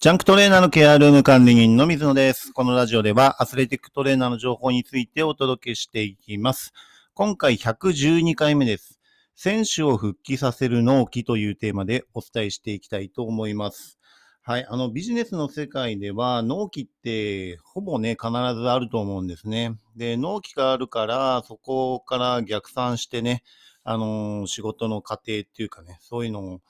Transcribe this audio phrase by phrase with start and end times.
[0.00, 2.52] ジャンクトレーナーのケアルーム管理人の水野です。
[2.52, 6.72] このラジオではアスレティックトレーナーの情報についてお届けしていきます。
[7.14, 9.00] 今回112回目です。
[9.34, 13.98] 選手を復帰させる納期というテーマでお伝えしていきたいと思います。
[14.40, 14.66] はい。
[14.68, 19.74] あの、ビジネスの世界では納期ってほぼね、必ずあると思うんですね。
[19.96, 23.42] で、納期があるから、そこから逆算してね、
[23.82, 26.60] あのー仕事の過程っていうかね、そういうのを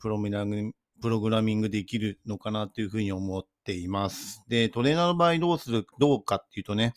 [0.00, 4.44] プロミナグプログラミングできるのかなというふうに思っています。
[4.48, 6.94] で、トレーナーの場合どうする、どうかっていうとね、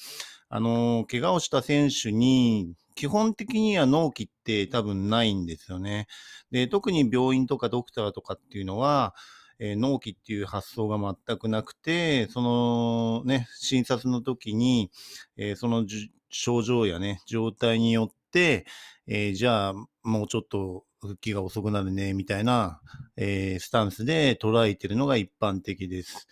[0.49, 6.07] あのー、怪我をした選手に、基本的には納期って多分ないんですよね。
[6.51, 9.15] で、特に病院とかドクターとかっていうのは、
[9.59, 14.91] えー納期っていう発想が全くなくて、そのね、診察の時に、
[15.37, 15.85] えーその
[16.29, 18.65] 症状やね、状態によって、
[19.07, 22.79] えーじゃあ、もうちょっと復帰が遅くなるね、みたいな、
[23.17, 26.27] えースタンスで捉えてるのが一般的です。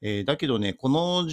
[0.00, 1.28] えーだけどね、この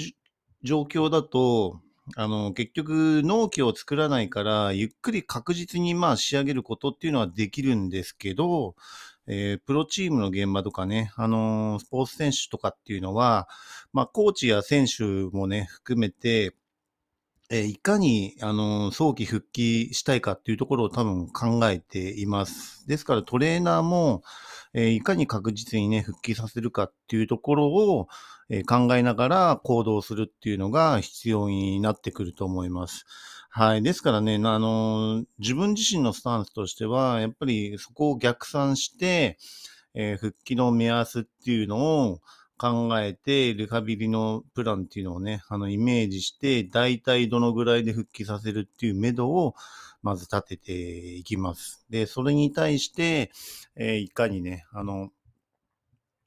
[0.64, 1.82] 状況だと、
[2.16, 8.76] あの、結局、納期を作らないから、ゆっくり確実にまあ仕上げることっていうのはできるんですけど、
[9.28, 13.48] えープロチームの現場とかね、あのースポーツ選手とかっていうのは、
[13.94, 16.56] まあ、コーチや選手もね、含めて、
[17.54, 22.88] えいかに、あの早期復帰したいかっていうところを多分考えています。
[22.88, 24.24] ですからトレーナーも、
[24.74, 28.08] えいかに確実にね、復帰させるかっていうところを、
[28.50, 33.06] え考えながら行動するっていうのが必要になってくると思います。
[33.50, 33.84] はい。
[33.84, 39.38] ですからね、あの自分自身のスタンスとしては、やっぱりそこを逆算して、
[39.94, 42.22] え復帰の目安っていうのを
[42.62, 49.56] 考えて、リハビリのプランっていうのをね、あの、イメージして、大体どのぐらいで復帰させるっていう目処を、
[50.04, 51.86] まず立てていきます。
[51.90, 53.32] で、それに対して、
[53.76, 55.12] えーいかにね、あの、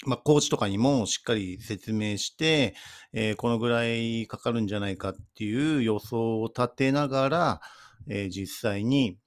[0.06, 2.74] まあ、コーチとかにもしっかり説明して、
[3.12, 7.60] えーこのぐらいかかるんじゃないかっていう予想を立てながら、
[8.08, 9.18] えー実際に、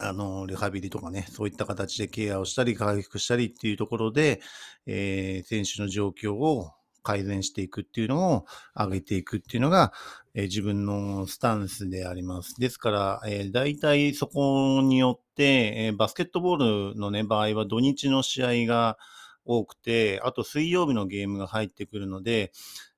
[0.00, 4.40] あの、リハビリとかね、そういった形でケアをしたり、回復したりっていうところで、
[4.86, 6.72] えー選手の状況を
[7.02, 9.92] 改善していくっていうのを上げていくっていうのが、
[10.34, 12.54] えー自分のスタンスであります。
[12.58, 18.96] ですから、えー大体そこによって、えーバスケットボールのね、場合は土日の試合が
[19.44, 22.52] 多くて、あと水曜日のゲームが入ってくるので、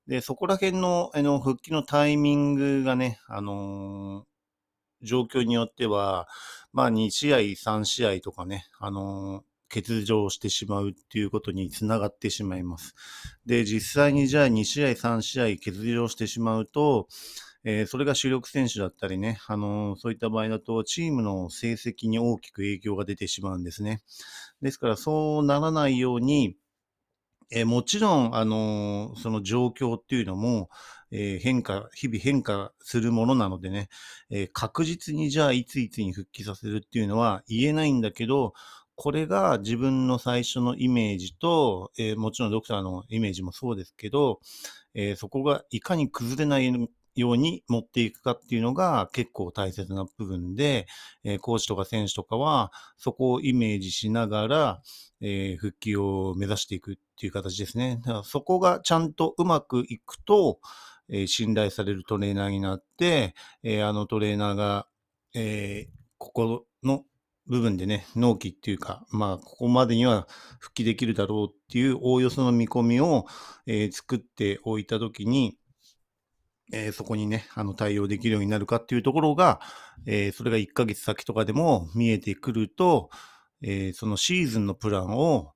[0.07, 4.25] で、そこら辺の、あの、復帰のタイミングがね、あの
[5.03, 6.27] 状況によっては、
[6.73, 12.95] まあ2試合、3試合とかね、あの欠場してしまうっていうことにつながってしまいます。
[13.45, 17.07] で、実際にじゃあ2試合、3試合欠場してしまうと、
[17.65, 24.01] えーそれが主力選手だったりね、あのーそういった場合だと、チームの成績に大きく影響が出てしまうんですね。
[24.61, 26.55] ですから、そうならないように、
[27.51, 30.69] えーもちろん、あのその状況っていうのも、
[31.13, 33.87] えー変化、日々変化するものなのでね、
[34.31, 38.53] えー確実にじゃあいついつに復帰させるっていうのは言えないんだけど、
[38.95, 44.39] これが自分の最初のイメージと、えーもちろんドクターのイメージもそうですけど、
[44.95, 46.73] えーそこがいかに崩れない
[47.15, 50.87] ように持っていくかっていうのが結構大切な部分で、
[51.23, 54.81] えーコーチとか選手とかはそこをイメージしながら、
[55.21, 57.99] えー復帰を目指していくっていう形ですね。
[58.03, 60.59] だからそこがちゃんとうまくいくと、
[61.13, 64.87] えー信頼されるトレーナーになって、えーあのトレーナーが、
[65.35, 67.03] えーここの
[67.47, 70.27] 部分でね、納期っていうか、まあ、ここまでには
[70.59, 73.25] 復帰できるだろうっていうおおよその見込みを、
[73.67, 75.57] えー作っておいたときに、
[76.71, 79.59] えーそこにね、あの対応できるようになるかっていうところが、
[80.05, 83.09] えーそれが1ヶ月先とかでも見えてくると、
[83.61, 85.51] えーそのシーズンのプランを、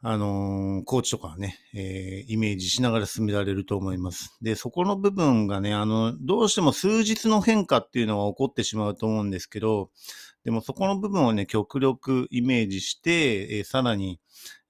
[0.00, 4.36] あのーコーチとかね、えーイメージしながら進められると思います。
[4.40, 9.90] で、そこの部分がね、あの、どうしても数日の変化っていうのは起こってしまうと思うんですけど、
[10.44, 14.20] でもそこの部分をね、極力イメージして、えーさらに、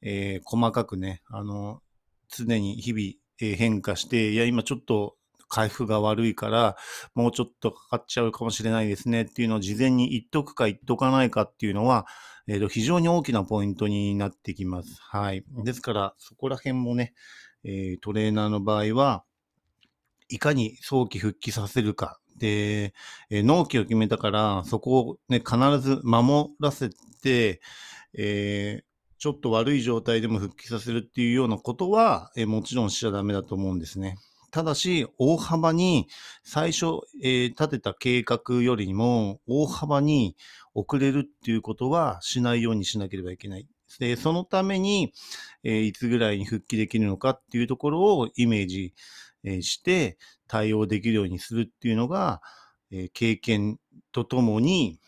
[0.01, 1.83] えー細かくね、あの、
[2.29, 3.03] 常に日々、
[3.41, 5.18] え変化して、いや、今ちょっと
[5.49, 6.77] 回復が悪いから、
[7.15, 12.07] もうちょっとかかっちゃうかもしれないですねっていうのを事前に言っとくか言っとかないかっていうのは、
[12.47, 14.97] えーと非常に大きなポイントになってきます。
[15.01, 15.45] はい。
[15.65, 17.15] ですから、そこら辺もね、
[17.65, 19.25] えートレーナーの場合は、
[20.29, 22.21] いかに早期復帰させるか。
[22.37, 22.95] で、
[23.31, 26.91] えー納期を決めたから、そこをね、必ず守らせ
[27.23, 27.61] て、
[28.15, 34.17] えーちょっと悪い状態でも復帰させるっていうようなことは、えもちろんしちゃダメだと思うんですね。
[34.51, 36.09] ただし、大幅に
[36.43, 36.87] 最初、
[37.23, 40.37] えー立てた計画よりも大幅に
[40.75, 43.67] 遅れるっていうことはしないようにしなければいけない。
[43.99, 45.13] で、そのために、
[45.65, 48.95] えーいつぐらいに復帰できるのかっていうところをイメージ
[49.45, 52.41] えーして対応できるようにするっていうのが、
[52.91, 53.79] え経験
[54.13, 54.99] とともに、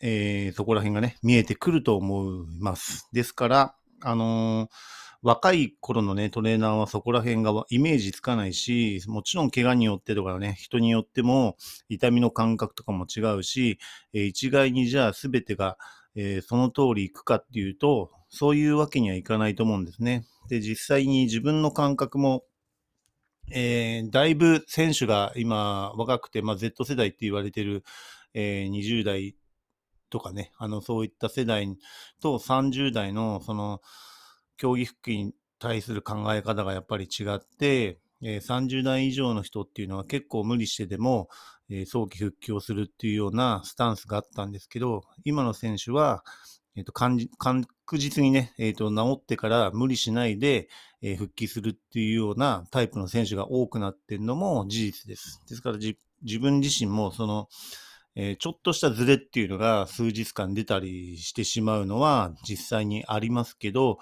[0.00, 3.08] えそこら辺がね、見えてくると思います。
[3.12, 11.56] ですから、あのー若い頃のね、トレーナーはそこら辺がイメージつかないし、もちろん怪我によってとかね、人によっても
[11.88, 13.78] 痛みの感覚とかも違うし、
[14.12, 15.76] えー一概にじゃあ全てが、
[16.14, 20.24] えーその通りいくかっていうと、そういうわけにはいかないと思うんですね。
[20.48, 22.44] で、実際に自分の感覚も
[23.50, 27.84] えーだいぶ選手が今若くて、まあ、Z 世代って言われてる、
[28.34, 29.36] えー20代
[30.10, 31.68] とかね、あの、そういった世代
[32.20, 33.80] と30代のその
[34.58, 41.28] 競技復帰に対する考え方がやっぱり違って、えー30代以上の人っていうのは結構無理してでも、
[41.70, 46.24] えー早期復帰をするっていうようなスタンスがあったんですけど、今の選手は、
[46.76, 50.68] えっ、と、感じ確実にね、えっ、と、治ってから無理しないで、
[51.02, 55.42] えー復帰するっていうようなタイプの選手が多くなってるのも事実です。
[55.48, 57.48] ですから自分自身もその、
[58.14, 63.98] えーちょっとしたズレっていうのが数日間出たりしてしまうのは実際にありますけど、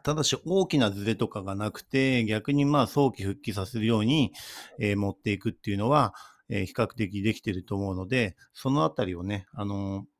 [0.00, 4.32] ただし大きなズレとかがなくて、逆にまあ早期復帰させるように、
[4.78, 6.14] えー持っていくっていうのは、
[6.48, 10.18] えー比較的できてると思うので、そのあたりをね、あのー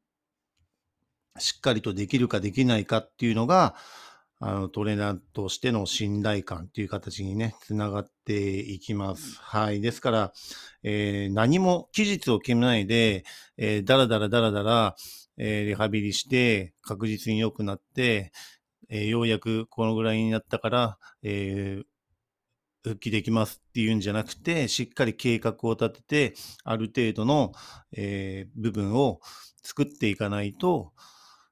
[1.39, 3.75] しっかりとできるかできないかっていうのが、
[4.41, 9.37] あの、トレーナーとしての信頼感っていう形にね、つながっていきます。
[9.41, 9.81] はい。
[9.81, 10.33] ですから、
[10.83, 13.25] えー何も期日を決めないで、
[13.57, 14.97] えーだらだらだらだら、
[15.37, 18.33] えーリハビリして、確実に良くなって、
[18.89, 21.85] えーようやくこのぐらいになったから、えー
[22.85, 27.53] 復帰できますっていうんじゃなくて、しっかり計画を立てて、ある程度の、
[27.93, 29.21] えー部分を
[29.63, 30.93] 作っていかないと、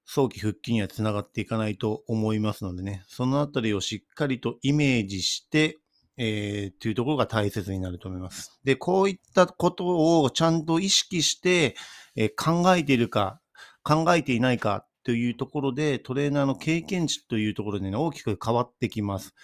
[0.07, 5.79] 早期復帰にはつながっていかないと思いますのでね、そのあたりをしっかりとイメージして、
[6.17, 8.59] えー、というところが大切になると思います。
[8.65, 11.75] で、こういったことをちゃんと意識して、
[12.15, 13.41] えー考えているか、
[13.83, 19.37] 考えていないかというところで、トレーナーの経験値というところでね、大きく変わってきます。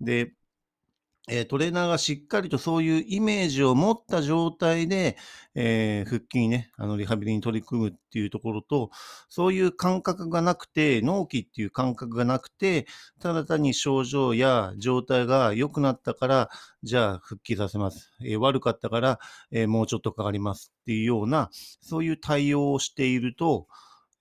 [0.00, 0.32] で、
[1.28, 5.16] えトレーナーがしっかりとそういうイメージを持った状態で、
[5.56, 8.90] えー復帰にね、あの、リハビリに取り組むっていうところと、
[9.28, 12.86] そういう感覚がなくて、納期っていう感覚がなくて、
[13.20, 16.50] ただ単に症状や状態が良くなったから、
[16.84, 18.12] じゃあ復帰させます。
[18.22, 19.18] えー悪かったから、
[19.50, 23.66] えーもうちょっとかかりますっていうような、そういう対応をしていると、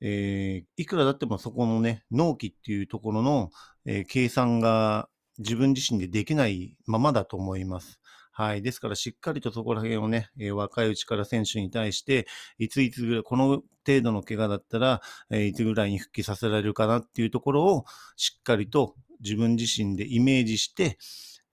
[0.01, 3.49] えーいくらだってもそこのね、納期っていうところの、
[3.85, 5.09] えー計算が
[5.39, 7.99] 自分自身でできないままだと思います。
[8.31, 8.61] はい。
[8.61, 12.27] ですから、しっかりとそこら辺をね、えー若いうちから選手に対して、
[12.59, 15.01] いついつぐらい、この程度の怪我だったら、
[15.31, 17.85] えーいつぐらいに復帰させられるかなっていうところを、
[18.15, 20.97] しっかりと自分自身でイメージして、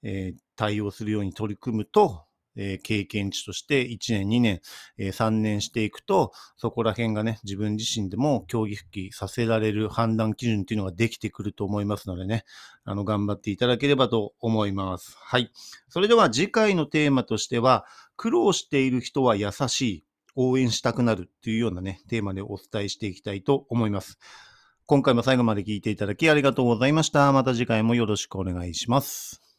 [0.02, 2.26] えー対応するように取り組むと、
[2.56, 4.60] え経験値として1年、2年、
[4.98, 12.44] え3年していくと、そこら辺がね、自分自身でも競技復帰させられる判断基準っていうのができてくると思いますのでね、
[12.84, 15.16] あの、頑張っていただければと思います。
[15.18, 15.50] はい。
[15.88, 17.86] それでは次回のテーマとしては、
[18.16, 20.04] 苦労している人は優しい、
[20.36, 24.18] 応援したくなるというようなね、テーマでお伝えしていきたいと思います。
[24.86, 27.32] 今回も最後まで聞いていただきありがとうございました。
[27.32, 29.53] また次回もよろしくお願いします。